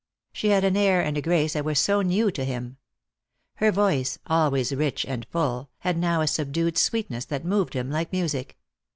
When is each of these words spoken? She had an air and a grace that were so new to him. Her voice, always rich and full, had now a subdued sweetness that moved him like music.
She 0.33 0.47
had 0.47 0.63
an 0.63 0.75
air 0.75 0.99
and 1.03 1.15
a 1.15 1.21
grace 1.21 1.53
that 1.53 1.63
were 1.63 1.75
so 1.75 2.01
new 2.01 2.31
to 2.31 2.43
him. 2.43 2.77
Her 3.57 3.71
voice, 3.71 4.17
always 4.25 4.73
rich 4.73 5.05
and 5.05 5.27
full, 5.29 5.69
had 5.77 5.95
now 5.95 6.21
a 6.21 6.27
subdued 6.27 6.75
sweetness 6.79 7.25
that 7.25 7.45
moved 7.45 7.75
him 7.75 7.91
like 7.91 8.11
music. 8.11 8.57